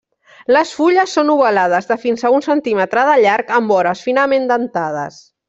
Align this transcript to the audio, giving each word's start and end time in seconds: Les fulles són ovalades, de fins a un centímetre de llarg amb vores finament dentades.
Les 0.55 0.69
fulles 0.77 1.11
són 1.17 1.29
ovalades, 1.33 1.89
de 1.91 1.97
fins 2.05 2.25
a 2.25 2.31
un 2.37 2.45
centímetre 2.47 3.05
de 3.11 3.19
llarg 3.27 3.53
amb 3.61 3.75
vores 3.75 4.03
finament 4.09 4.49
dentades. 4.57 5.23